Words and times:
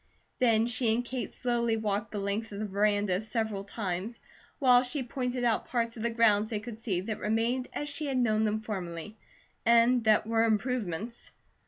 Then 0.39 0.65
she 0.65 0.91
and 0.95 1.05
Kate 1.05 1.29
slowly 1.31 1.77
walked 1.77 2.11
the 2.11 2.17
length 2.17 2.51
of 2.51 2.59
the 2.59 2.65
veranda 2.65 3.21
several 3.21 3.63
times, 3.63 4.19
while 4.57 4.81
she 4.81 5.03
pointed 5.03 5.43
out 5.43 5.67
parts 5.67 5.95
of 5.95 6.01
the 6.01 6.09
grounds 6.09 6.49
they 6.49 6.59
could 6.59 6.79
see 6.79 7.01
that 7.01 7.19
remained 7.19 7.67
as 7.71 7.87
she 7.87 8.07
had 8.07 8.17
known 8.17 8.43
them 8.43 8.61
formerly, 8.61 9.15
and 9.63 10.03
what 10.03 10.25
were 10.25 10.43
improvements. 10.43 11.29